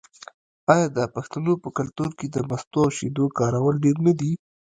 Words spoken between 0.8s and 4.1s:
د پښتنو په کلتور کې د مستو او شیدو کارول ډیر